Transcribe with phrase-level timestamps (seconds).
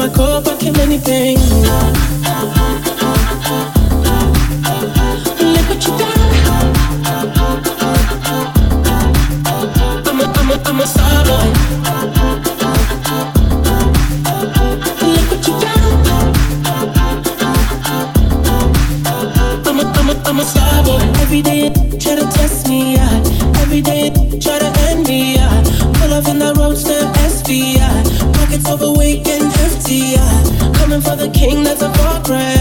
[0.00, 1.38] I go up, I kill anything.
[5.54, 6.20] Look what you done.
[10.06, 11.64] I'm a, I'm a, I'm a star boy.
[20.26, 20.98] I'm a, star boy.
[21.22, 22.96] Every day try to test me,
[23.82, 25.62] day try to end me, yeah.
[25.94, 28.34] Pull off in that roadster SVI.
[28.34, 28.93] Pockets overweight
[31.24, 32.54] the king, that's a far cry.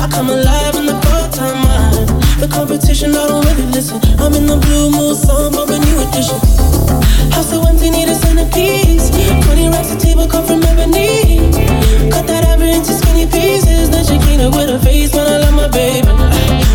[0.00, 2.08] I, come alive in the part-time mind.
[2.40, 4.00] The competition, I don't really listen.
[4.18, 6.40] I'm in the blue moon, some of a new edition.
[7.36, 9.10] House so empty, need a centerpiece.
[9.44, 11.52] 20 racks a table come from ebony.
[12.08, 13.90] Cut that ever into skinny pieces.
[13.90, 16.08] Then she clean up with her face when I love my baby.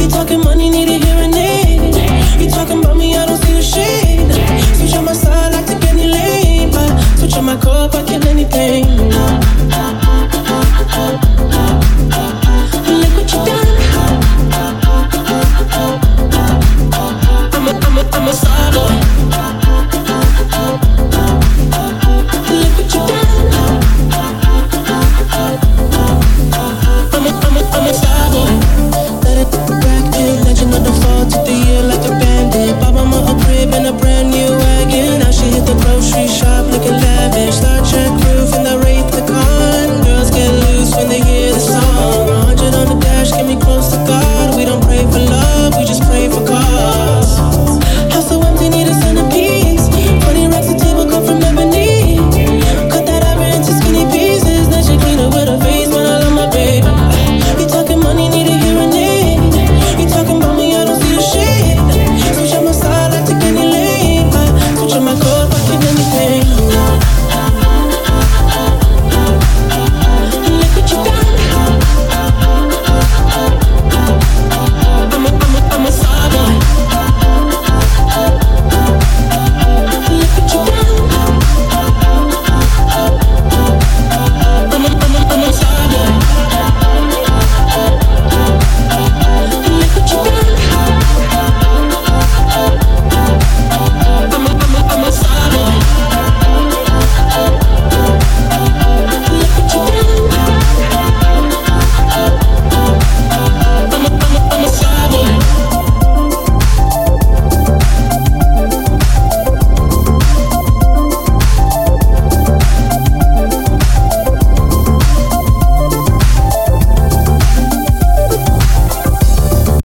[0.00, 1.92] You talking money, need a hearing aid.
[2.40, 4.32] You talking about me, I don't see a shade.
[4.80, 6.72] Switch on my side, I like to get any lane.
[7.20, 9.11] Switch on my cup, I kill anything.